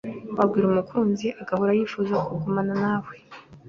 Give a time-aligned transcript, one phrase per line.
[0.37, 3.13] wabwira umukunzi agahora yifuza kugumana nawe